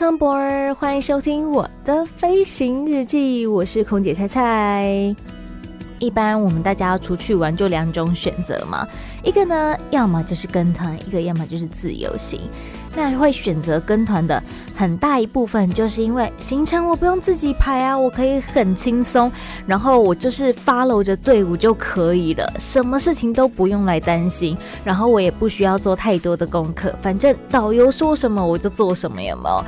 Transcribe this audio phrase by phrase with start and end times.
[0.00, 5.14] 康博儿欢迎收听我的飞行日记，我是空姐菜菜。
[6.00, 8.84] 一般我们大家要出去玩，就两种选择嘛，
[9.22, 12.40] 一个呢，要么就是跟团，一个要么就是自由行。
[12.92, 14.42] 那会选择跟团的
[14.74, 19.30] 很大一部分，就是因为行程我不用自己排啊，我可以很轻松，
[19.64, 29.64] 然后我就是 follow 着队伍就可以了，什么事情都不用来担心，然后我也不需要做太多的功课，反正导游说什么我就做什么，有没有？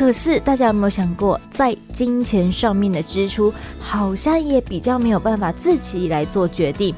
[0.00, 6.94] 可是大家有没有想过，在金钱上面的支出，好像也比较没有办法自己来做决定。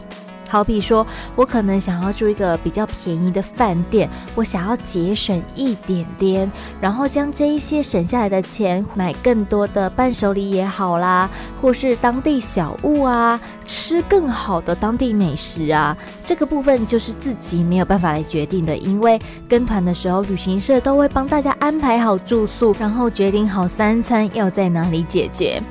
[0.53, 25.63] 好比说，我可能想要住一个比较便宜的饭店，我想要节省一点点，然后将这一些省下来的钱买更多的伴手礼也好啦，或是当地小物啊，吃更好的当地美食啊，这个部分就是自己没有办法来决定的，因为跟团的时候，旅行社都会帮大家安排好住宿，然后决定好三餐要在哪里解决。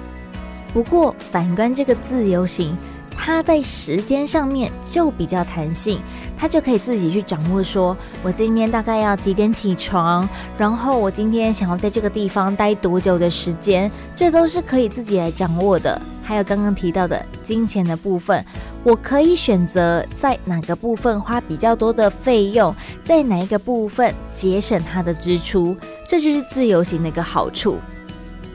[0.73, 2.75] 不过反观这个自由行。
[3.23, 6.01] 他在时间上面就比较弹性，
[6.35, 16.01] 他就可以自己去掌握说，我今天大概要几点起床，然后我今天想要在这个地方待多久的时间，这都是可以自己来掌握的。
[16.23, 18.43] 还有刚刚提到的金钱的部分，
[18.83, 27.77] 我可以选择在哪个部分花比较多的费用，在哪一个部分节省它的支出，这就是自由行的一个好处。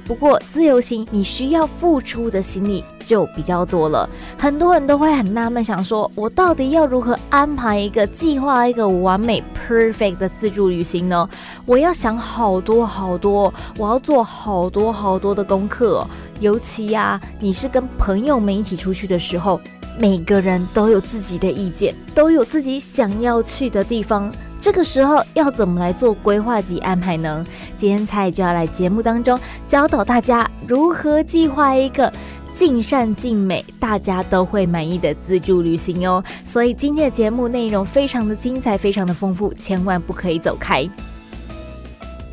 [0.05, 4.06] 不过自由行你需要付出的心理就比较多了，
[4.36, 11.27] 很多人都会很纳闷，想说我到底要如何安排一个计划一个完美 perfect 的自助旅行呢？
[11.64, 16.05] 我要想好多好多，我要做好多好多的功课。
[16.40, 19.58] 尤其呀，你是跟朋友们一起出去的时候，
[19.98, 24.30] 每个人都有自己的意见，都有自己想要去的地方。
[24.61, 27.45] 这个时候要怎么来做规划及安排呢？
[27.77, 32.12] 今天菜就要来节目当中教导大家如何计划一个
[32.56, 36.24] 尽善尽美、大家都会满意的自助旅行哦。
[36.42, 40.89] 所以今天的节目内容非常的精彩，非常的丰富，千万不可以走开。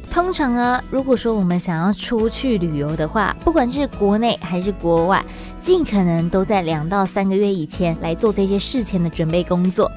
[0.09, 5.21] 通常啊，如果说我们想要出去旅游的话，不管是国内还是国外，
[5.59, 9.91] 尽可能都在两到三个月以前来做这些事前的准备工作。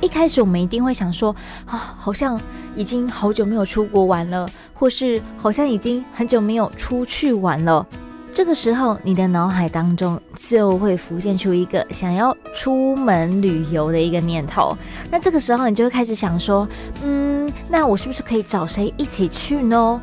[0.00, 2.40] 一开始我们一定会想说啊，好像
[2.74, 7.86] 已经好久没有出国玩了，或是好像已经很久没有出去玩了。
[8.40, 14.74] 这个时候，你的脑海当中就会浮现出一个想要出门旅游的一个念头。
[15.10, 16.66] 那这个时候，你就会开始想说，
[17.02, 20.00] 嗯，那我是不是可以找谁一起去呢？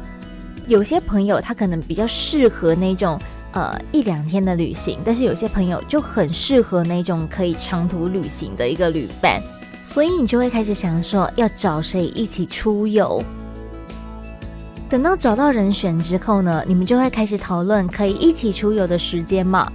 [0.68, 3.20] 有些朋友他可能比较适合那种
[3.53, 9.42] 呃一两天的旅行，但是有些朋友就很适合那种可以长途旅行的一个旅伴。
[9.84, 13.20] 所以你就会开始想说要找谁一起出游。
[14.90, 19.70] 等到找到人选之后呢，你们就会开始讨论可以一起出游的时间嘛。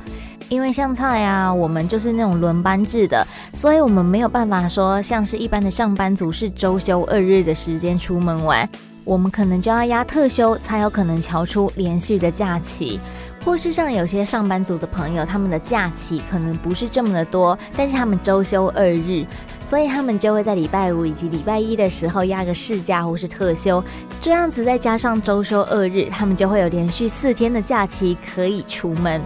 [0.49, 8.69] 因为像菜啊，我们就是那种轮班制的，所以我们没有办法说像是一般的上班族是周休二日的时间出门玩，
[9.05, 12.99] 我们可能就要压特休才有可能瞧出连续的假期。
[13.44, 19.25] 或是像有些上班族的朋友，他们的假期可能不是这么的多，但是他们周休二日，
[19.62, 23.82] 所以他们就会在礼拜五以及礼拜一的时候压个事假或是特休，
[24.20, 29.20] 这样子再加上周休二日，他们就会有连续四天的假期可以出门。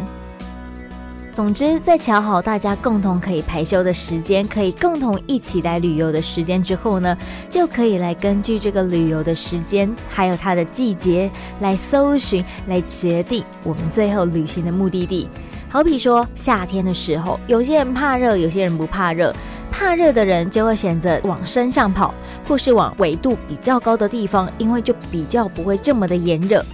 [1.36, 7.14] 总之，在瞧好大家共同可以排休的时间，可以共同一起来旅游的时间之后呢，
[7.50, 15.28] 就可以来根据这个旅游的时间，还有它的季节来搜寻，来决定我们最后旅行的目的地。
[15.68, 19.30] 好比说夏天的时候，有些人怕热，有些人不怕热。
[19.70, 22.14] 怕热的人就会选择往山上跑，
[22.48, 26.64] 或是往纬度比较高的地方，因为就比较不会这么的炎热。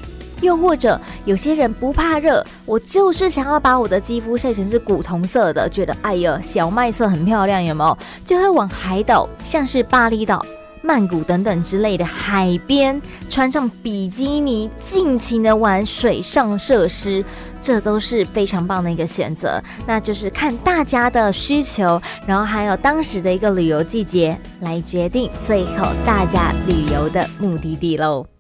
[0.43, 7.97] 又或者有些人不怕热，我就是想要把我的肌肤晒成是古铜色的，觉得哎呀小麦色很漂亮，有没有？
[8.27, 10.45] 就会往海岛，像是巴厘岛、
[10.83, 13.01] 曼谷等等之类的海边，
[13.31, 17.25] 穿上比基尼，尽情的玩水上设施，
[17.61, 19.63] 这都是非常棒的一个选择。
[19.87, 28.32] 那就是看大家的需求，然后还有当时的一个旅游季节来决定最后大家旅游的目的地喽。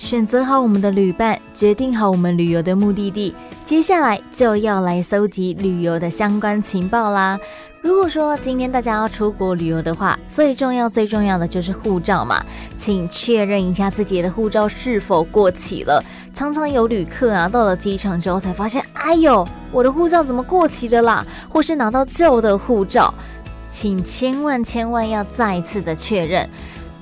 [0.00, 3.34] 选择好我们的旅伴，决定好我们旅游的目的地，
[3.66, 7.38] 接下来就要来搜集旅游的相关情报啦。
[7.82, 12.42] 如果说今天大家要出国旅游的话，最重要最重要的就是护照嘛，
[12.74, 16.02] 请确认一下自己的护照是否过期了。
[16.32, 21.22] 常常有旅客啊，到了机场之后才发现，哎呦，我的护照怎么过期的啦？
[21.46, 23.12] 或是拿到旧的护照，
[23.68, 26.48] 请千万千万要再次的确认，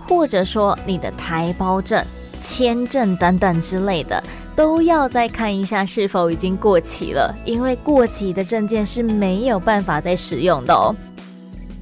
[0.00, 2.05] 或者说你的台胞证、
[2.38, 4.23] 签证等等之类的。
[4.56, 10.93] 都要再看一下是否已经过期了，因为过期的证件是没有办法再使用的哦。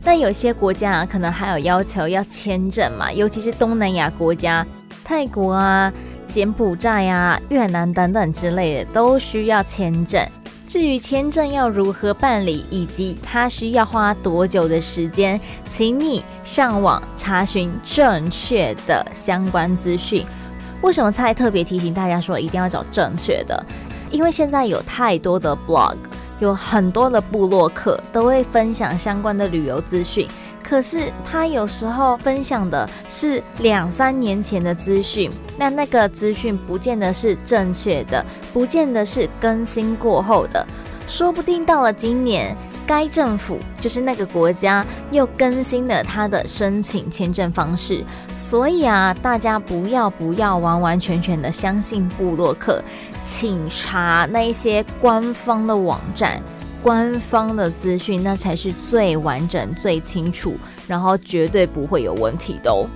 [0.05, 4.67] 但有些国家啊，可能还有要求要签证嘛，尤其是东南亚国家，
[5.03, 5.91] 泰国啊、
[6.29, 10.23] 柬埔寨啊、越南等等之类的，都需要签证。
[10.67, 20.27] 至于签证要如何办理，以及它需要花多久的时间，请你上网查询正确的相关资讯。
[20.83, 23.65] 为什么蔡特别提醒大家说一定要找正确的？
[24.11, 25.97] 因为现在有太多的 blog，
[26.39, 30.29] 有很多的部落客都会分享相关的旅游资讯，
[30.63, 40.65] 可是他有时候分享的是两三年前的资讯，那那个资讯不见得是正确的，不见得是更新过后的，
[41.09, 42.57] 说不定到了今年。
[42.87, 52.83] 该政府就是那个国家又更新了他的申请签证方式，所以啊，大家不要不要完完全全的相信布洛克，
[53.23, 56.41] 请查那些官方的网站、
[56.83, 60.57] 官方的资讯，那才是最完整、最清楚，
[60.87, 62.87] 然后绝对不会有问题的哦。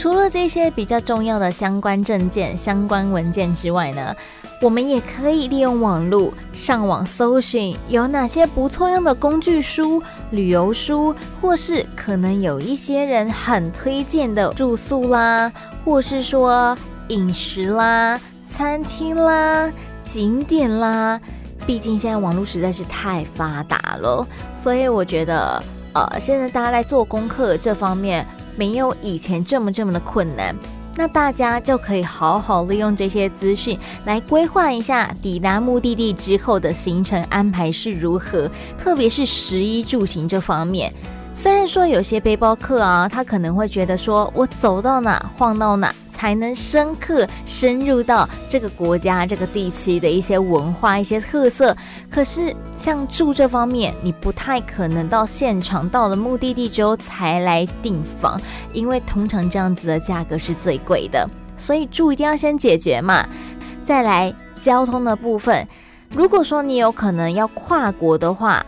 [0.00, 4.16] 除了这些比较重要的相关证件、相关文件之外呢，
[4.62, 15.52] 我们也可以利用网络上网搜寻有哪些不错用的工具书、旅游书，或是可能有一些人很推荐的住宿啦，
[15.84, 16.74] 或是说
[17.08, 19.70] 饮食啦、餐厅啦、
[20.06, 21.20] 景点啦。
[21.66, 25.62] 毕竟现在网络实在是太发达了，所以我觉得，
[25.92, 28.26] 呃，现在大家在做功课这方面
[28.56, 30.54] 没有以前这么这么的困难。
[30.96, 40.92] 那大家就可以好好利用这些资讯来规划一下抵达目的地之后的行程安排是如何，特别是食衣住行这方面。
[41.32, 51.74] 虽然说有些背包客啊，他可能会觉得说，我走到哪晃到哪，才能深刻深入到这个国家、这个地区的一些文化、一些特色。
[52.10, 58.38] 可是像住这方面，你不太可能到现场到了目的地之后才来订房，
[58.74, 61.26] 因为通常这样子的价格是最贵的。
[61.56, 63.26] 所以住一定要先解决嘛。
[63.82, 65.66] 再来交通的部分，
[66.14, 68.62] 如果说你有可能要跨国的话，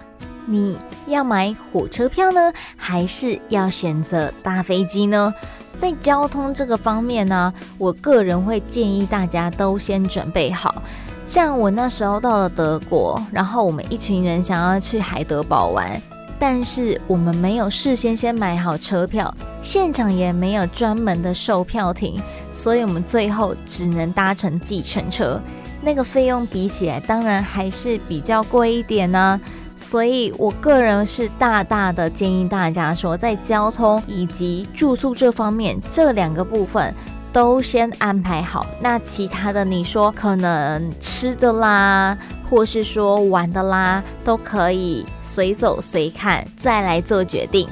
[0.46, 5.34] 你要买火车票呢，还是要选择搭飞机呢？
[5.78, 10.82] 在交通这个方面呢，我个人会建议大家都先准备好。
[11.26, 16.00] 像我那时候到了德国，然后我们一群人想要去海德堡玩，
[16.38, 19.32] 但是我们没有事先先买好车票，
[19.62, 22.20] 现场也没有专门的售票亭，
[22.52, 25.40] 所以我们最后只能搭乘计程车。
[25.80, 29.40] 那个费用比起来，当然还是比较贵一点呢。
[29.74, 36.94] 所以，我个人是大大的建议大家说，在交通以及住宿这方面，这两个部分
[37.32, 38.66] 都先安排好。
[38.80, 42.16] 那其他的，你说可能吃的啦，
[42.48, 47.68] 或是说玩的啦，都可以随走随看，再来做决定。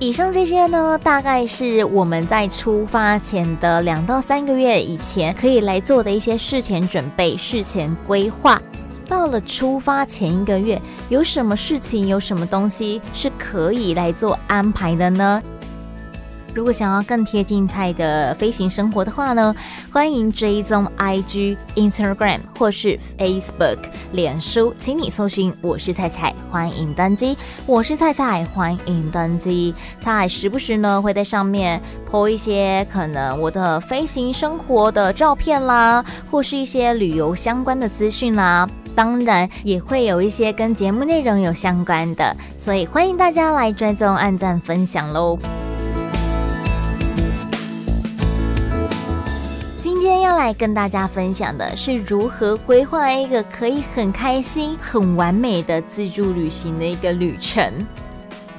[0.00, 8.60] 以上这些呢，大概是我们在出发前的两到三个月以前可以来做的一些事前准备、事前规划。
[9.08, 15.42] 到了出发前一个月，有什么事情，有什么东西是可以来做安排的呢？
[16.54, 19.54] 如果想要更贴近菜的飞行生活的话呢，
[19.92, 23.78] 欢迎追踪 IG、Instagram 或是 Facebook、
[24.12, 27.36] 脸书，请你搜寻“我是菜菜”，欢迎登机。
[27.66, 29.74] 我是菜菜，欢迎登机。
[29.98, 38.68] 菜时不时呢会在上面 po 一些可能我的飞行生活的照片啦，或是一些旅游相关的资讯啦。
[38.94, 45.36] 当然也会有一些跟节目内容有相关的，所以欢迎大家来追踪、按赞、分享喽。
[50.36, 57.86] 来跟大家分享的是如何规划一个可以很开心、很完美的自助旅行的一个旅程。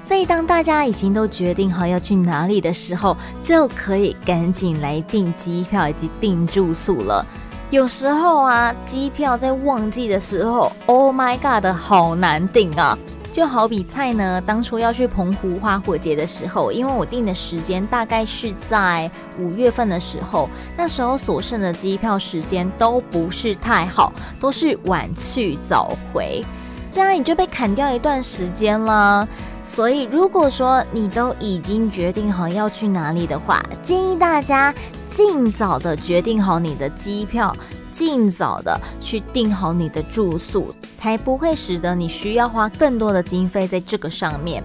[0.03, 7.25] 所以当大家已经都决定好要去哪里的时候，就可以赶紧来订机票以及订住宿了。
[7.71, 12.95] 有时候啊，机票在旺季的时候，Oh my God，好难订啊！
[13.35, 26.45] 就好比菜呢，当初要去澎湖花火节的时候，因为我订的时间大概是在五月份的时候，那时候所剩的机票时间都不是太好，都是晚去早回，
[26.89, 29.27] 这样你就被砍掉一段时间了。
[29.65, 34.73] 所以，如果说你都已经决定好要去哪里的话，建议大家
[35.11, 37.53] 尽早的决定好你的机票。
[37.95, 44.61] 尽早的去订好你的住宿，才不会使得你需要花更多的经费在这个上面。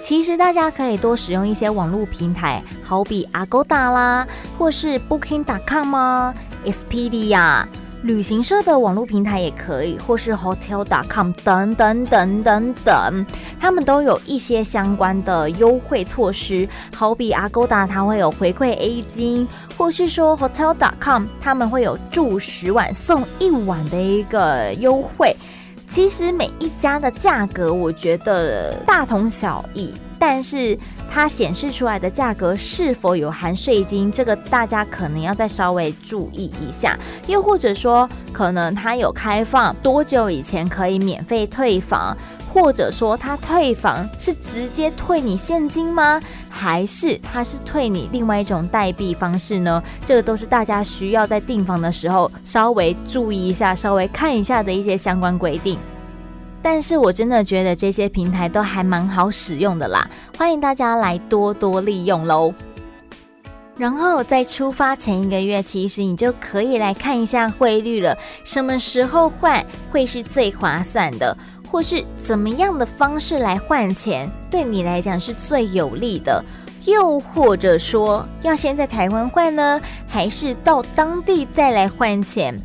[0.00, 4.24] 其实大家可以多使用一些网络平台，好比 Agoda 啦，
[4.56, 6.32] 或是 Booking.com 啊
[6.64, 7.64] ，Expedia。
[8.02, 13.26] 旅行社的网络平台也可以，或是 Hotel.com 等等等等等，
[13.66, 16.68] 他们都有一些相关的优惠措施。
[16.94, 25.36] 好比 Agoda 它会有回馈 A 金，或是说 Hotel.com 他们会有住十晚送一晚的一个优惠。
[25.88, 29.92] 其实每一家的价格，我觉得大同小异。
[30.18, 30.78] 但是
[31.10, 36.96] 它显示出来的价格是否有含税金，这个大家可能要再稍微注意一下。
[37.26, 42.16] 又或者说，可能它有开放多久以前可以免费退房，
[42.56, 46.18] 或者说他退房是直接退你现金吗？
[46.48, 49.82] 还是他是退你另外一种代币方式呢？
[50.06, 55.78] 这个都是大家需要在订房的时候稍微注意一下、稍微看一下的一些相关规定。
[56.62, 60.08] 但是我真的觉得这些平台都还蛮好使用的啦，
[60.38, 62.54] 欢迎大家来多多利用喽。
[63.76, 71.36] 然后在出发前一个月，其实你就可以来看一下汇率了，什么时候换会是最划算的，
[71.70, 76.44] 或是怎么样的方式来换钱对你来讲是最有利的，
[76.84, 82.58] 又或者说要先在台湾换呢，还是到当地再来换钱？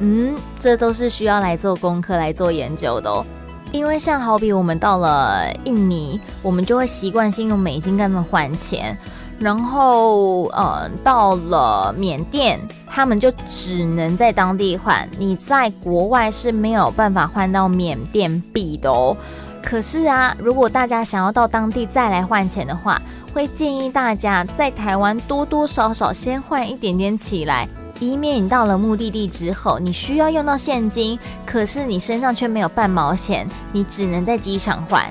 [0.00, 3.24] 嗯，这都是需要来做功课、来做研究的哦。
[3.70, 8.98] 因为像好比我们到了印尼，我们就会习惯性用美金跟他们换钱，
[9.42, 19.16] 然后呃，到了缅甸，他们就只能在当地换，你在国外是没有办法换到缅甸币的哦。
[19.60, 23.02] 可是啊，如果大家想要到当地再来换钱的话，
[23.34, 27.68] 会建议大家在台湾多多少少先换一点点起来。
[27.98, 35.04] 以免你到了目的地之后，你需要用到现金，可是你身上却没有半毛钱，你只能在机场换。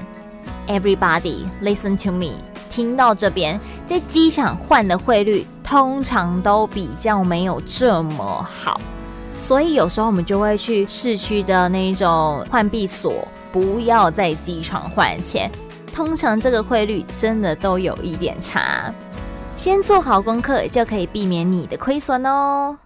[0.68, 2.36] Everybody listen to me，
[2.72, 8.80] 听到这边，在机场换的汇率通常都比较没有这么好，
[9.36, 15.52] 所以有时候我们就会去市区的那种换币所，不要在机场换钱，
[15.94, 18.92] 通常这个汇率真的都有一点差。
[19.58, 22.78] 先做好功课，就可以避免你的亏损哦。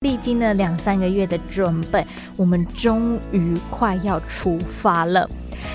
[0.00, 2.06] 历经了两三个月的准备，
[2.36, 5.28] 我们终于快要出发了。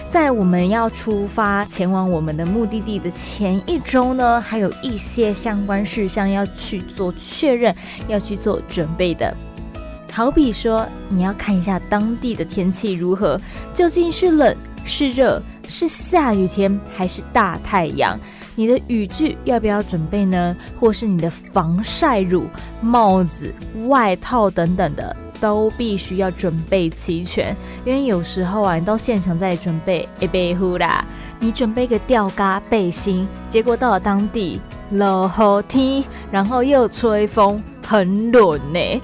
[0.09, 7.75] 在我们要出发前往我们的目的地的前一周呢，还有一些相关事项要去做确认，
[8.07, 9.35] 要去做准备的。
[10.11, 13.39] 好比说，你要看一下当地的天气如何，
[13.73, 18.19] 究竟是冷是热，是下雨天还是大太阳。
[18.53, 20.55] 你的雨具要不要准备呢？
[20.77, 22.45] 或是你的防晒乳、
[22.81, 23.53] 帽子、
[23.87, 27.53] 外套等等的，都必须要准备齐全。
[27.83, 31.03] 因为有时候啊，你到现场再准备一杯呼啦，
[31.39, 39.01] 你准备个吊嘎背心，结果到了当地落雨天，然后又吹风，很冷呢。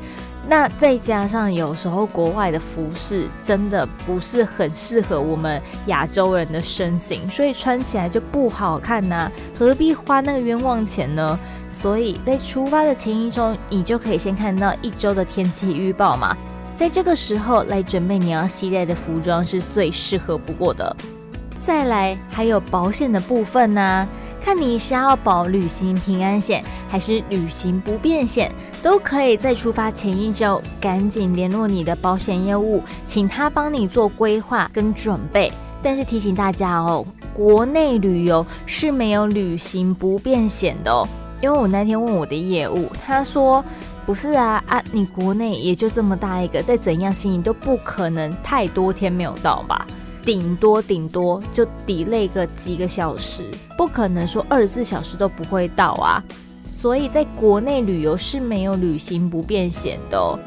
[0.50, 11.38] 那再加上有时候国外的服饰真的不是很适合我们亚洲人的身形，所以穿起来就不好看呐、何必花那个冤枉钱呢？
[11.70, 16.36] 所以在出发的前一周，你就可以先看到一周的天气预报嘛，
[16.78, 20.96] 在这个时候来准备你要携带的服装是最适合不过的。
[21.60, 24.08] 再来还有保险的部分呢、
[24.48, 28.50] 看你是要保旅行平安险还是旅行不便险，
[28.82, 35.52] 都可以在出发前一周赶紧联络你的保险业务，请他帮你做规划跟准备。
[35.84, 41.06] 但是提醒大家哦，国内旅游是没有旅行不便险的哦。
[41.42, 43.62] 因为我那天问我的业务，他说
[44.06, 49.86] 不是啊啊，你国内也就这么大一个，再怎样行你都不可能太多天没有到吧。
[50.28, 53.46] 顶多顶多就 delay 个几个小时，
[53.78, 56.22] 不可能说二十四小时都不会到啊。
[56.68, 60.38] 所以在国内旅游是没有旅行不便险的哦。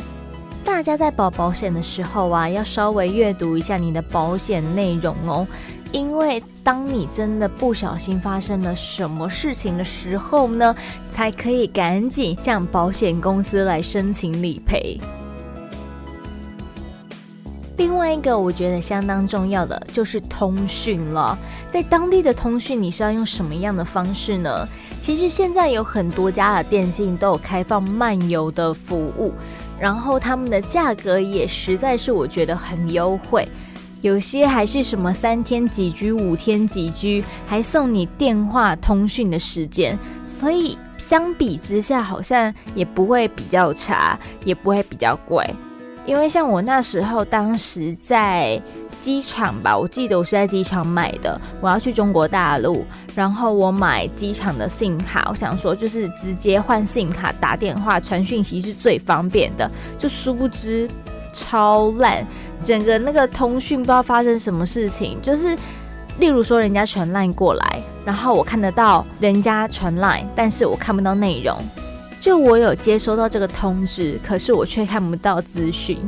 [0.63, 5.47] 大家在保保险的时候啊，要稍微阅读一下你的保险内容哦。
[5.93, 10.77] 因为当你真的不小心发生了什么事情的时候呢，
[11.09, 15.01] 才可以赶紧向保险公司来申请理赔。
[17.81, 21.39] 另外一个我觉得相当重要的就是通讯了，
[21.71, 24.69] 在当地的通讯你是要用什么样的方式呢？
[25.01, 29.33] 其实现在有很多家的电信都有开放漫游的服务，
[29.81, 33.49] 然后他们的价格也实在是我觉得很优惠。
[34.03, 45.49] 有些还是什么三天几 G、五天几 G，还送你电话通讯的时间，所以相比之下好像也不会比较差，也不会比较贵。
[46.07, 48.61] 因为像我那时候，当时在
[49.01, 60.89] 机场吧，我记得我是在机场买的，我要去中国大陆，然后我买机场的 SIM 卡，我想说就是直接换 SIM 卡打电话传讯息是最方便的，就殊不知
[61.33, 62.27] 超烂。
[62.63, 65.57] 整个那个通讯不知道发生什么事情，就是
[66.19, 71.57] 例如说人家传 line 过来，然后我看得到人家传 line，但是我看不到内容。
[72.21, 75.99] 就我有接收到这个通知，可是我却看不到资讯，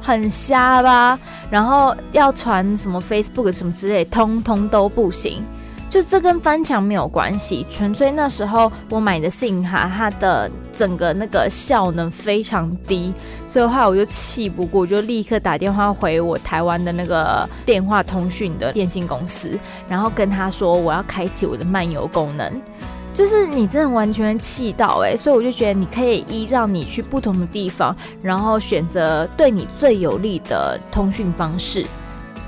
[0.00, 1.18] 很瞎吧？
[1.50, 5.42] 然后要传什么 Facebook 什么之类，通通都不行。
[5.88, 13.14] 就这跟翻墙没有关系，纯粹那时候我买的 SIM 卡，它的整个那个效能非常低，
[13.46, 19.56] 所以的话我就气不过，我就立刻打电话回我台湾的那个电话通讯的电信公司，
[19.88, 22.60] 然后跟他说我要开启我的漫游功能。
[23.14, 31.86] 就是你真的完全气到欸，所以我就觉得你可以依照你去不同的地方，然后选择对你最有利的通讯方式。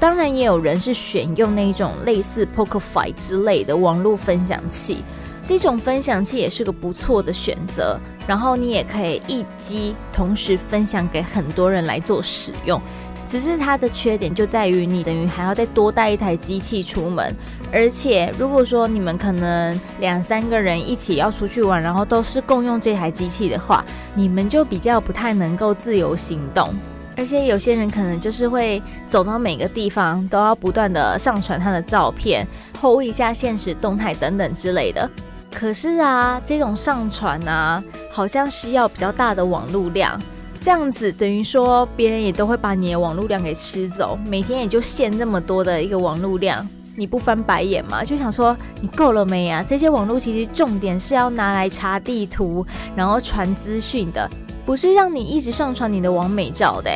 [0.00, 5.04] 当然，也有人是选用那种类似 PocketFi 之类的网络分享器，
[5.46, 7.96] 这种分享器也是个不错的选择。
[8.26, 12.82] 然后你也可以一机同时分享给很多人来做使用。
[13.25, 17.35] 只是它的缺点就在于你等于还要再多带一台机器出门，
[17.73, 26.73] 而且如果说你们可能两三个人一起要出去玩，然后都是共用这台机器的话，你们就比较不太能够自由行动。
[27.18, 32.46] 而且有些人可能就是会走到每个地方都要不断的上传他的照片
[32.78, 35.11] ，PO 一下现实动态等等之类的。
[35.52, 40.21] 可是啊，这种上传啊，好像需要比较大的网路量，
[40.58, 48.02] 这样子等于说别人也都会把你的网路量给吃走，每天也就限这么多的一个网路量，你不翻白眼吗？
[48.02, 49.63] 就想说你够了没啊？
[49.63, 54.28] 这些网络其实重点是要拿来查地图，然后传资讯的。
[54.65, 56.91] 不是让你一直上传你的网美照的，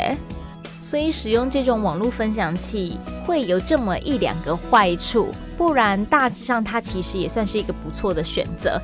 [0.81, 8.81] 所以使用这种网络分享器会有这么一两个坏处，不然大致上它其实也算是一个不错的选择。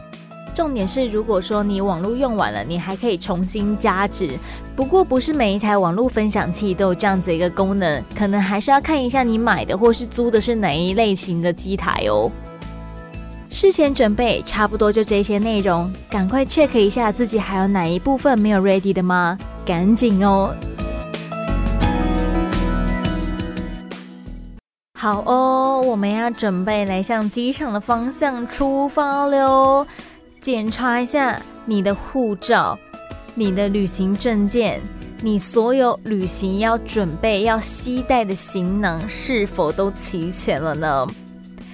[0.56, 4.38] 重点是，如果说你网络用完了，你还可以重新加值。
[4.74, 12.30] 不过不是每一台网络分享器都有这样子一个功能，可能还是要看一下你买的或是租的是哪一类型的机台哦。
[13.50, 19.38] 事前准备差不多就这些内容，赶快 check 一下自己还有哪一部分没有 ready 的吗？
[19.66, 20.56] 赶紧哦！
[24.98, 29.86] 好哦，我们要准备来向机场的方向出发了。
[30.46, 32.78] 检查一下你的护照、
[33.34, 34.80] 你的旅行证件、
[35.20, 41.04] 你所有旅行要准备要携带的行囊是否都齐全了呢？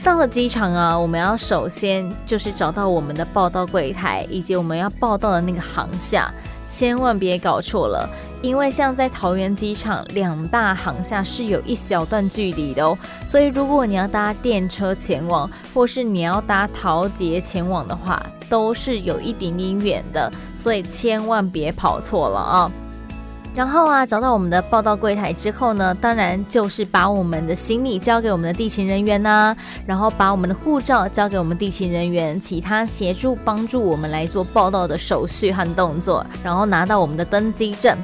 [0.02, 6.32] 到了机场啊，我们要首先就是找到我们的报到柜台，以及我们要报到的那个航厦，
[6.64, 8.08] 千万别搞错了，
[8.42, 22.70] 因为像在桃园机场，两大航厦是有一小段距离的哦，所以如果你要搭电车前往，或是你要搭桃捷前往的话，都是有一点点远的，所以千万别跑错了啊。
[23.54, 37.96] 然后啊，找到我们的报到柜台之后呢，当然就是把我们的行李交给我们的地勤人员呢，然后把我们的护照交给我们地勤人员，其他协助帮助我们来做报到的手续和动作，然后拿到我们的登机证。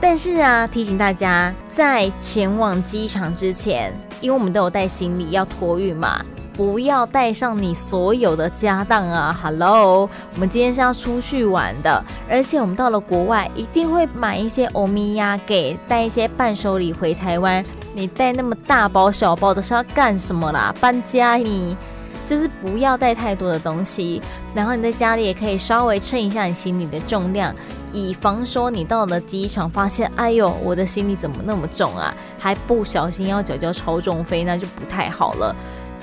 [0.00, 6.24] 但是啊，提醒大家，在前往机场之前，因为我们都有带行李要托运嘛。
[6.52, 17.62] 不要带上你所有的家当啊！Hello，我们今天是要出去玩的，而且我们到了国外一定会买一些欧米亚给带一些伴手礼回台湾。
[17.94, 20.74] 你带那么大包小包的是要干什么啦？
[20.80, 21.76] 搬家你
[22.24, 24.22] 就是不要带太多的东西，
[24.54, 27.54] 然后你在家里也可以稍微称一下你行李的重量，
[27.96, 32.14] 以防说你到了机场发现，哎呦，我的行李怎么那么重啊？
[32.38, 35.56] 还不小心要缴交超重费，那就不太好了。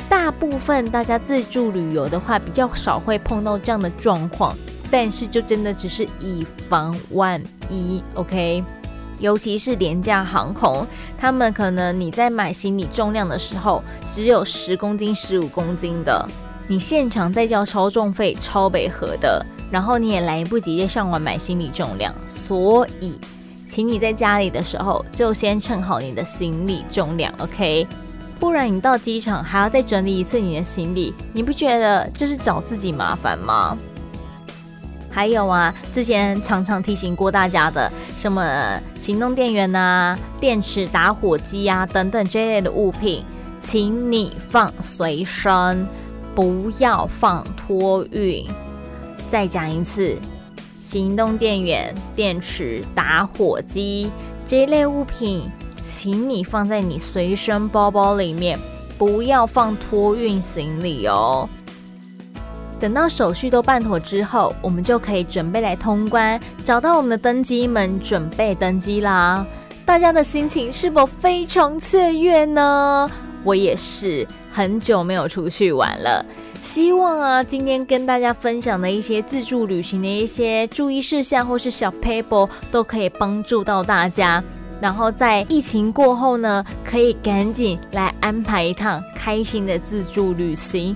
[0.09, 4.57] 大部分大家自助旅游的话，比较少会碰到这样的状况，
[4.89, 8.63] 但是就真的只是以防万一，OK？
[9.19, 16.27] 尤其是廉价航空，他们可能你在买行李重量的时候只有十公斤、十五公斤的，
[16.67, 23.19] 你现场再交超重费、超北合的，然后你也来不及在上网买行李重量，所以，
[23.65, 27.87] 请你在家里的时候就先称好你的行李重量，OK？
[28.39, 33.75] 不然你到机场还要再整理一次你的行李，你不觉得就是找自己麻烦吗？
[35.09, 43.25] 还有啊，之前常常提醒过大家的，什么行动电源啊、电池、打火机啊等等这类的物品，
[43.57, 45.87] 请你放随身，
[46.35, 48.45] 不要放托运。
[49.33, 50.15] 再讲一次，
[50.77, 54.11] 行动电源、电池、打火机
[54.45, 55.49] 这一类物品。
[55.81, 58.59] 请你放在你随身包包里面，
[58.95, 61.49] 不要放托运行李哦。
[62.79, 69.43] 等到手续都办妥之后，我们就可以准备来通关，找到我们的登机门，准备登机啦。
[69.83, 73.09] 大家的心情是否非常雀跃呢？
[73.43, 76.23] 我也是，很久没有出去玩了。
[76.63, 84.41] 希望啊，今天跟大家分享的一些自助旅行的一些注意事项或是小 paper，，都可以帮助到大家。
[84.79, 90.95] 然后在疫情过后呢，可以赶紧来安排一趟开心的自助旅行。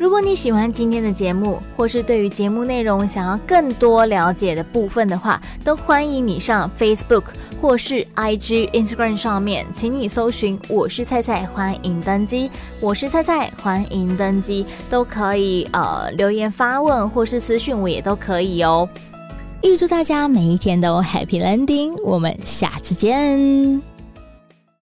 [0.00, 7.24] 如果你喜欢今天的节目，或是对于节目内容想要更多了解的部分的话，都欢迎你上 Facebook
[7.60, 12.50] 或是 IG、Instagram 上面，请你搜寻“我是菜菜”，欢迎登机。
[12.80, 18.88] 我是菜菜，欢迎登机，都可以呃留言发问或是私讯我也都可以哦。
[19.62, 23.89] 预祝大家每一天都 Happy Landing，我们下次见。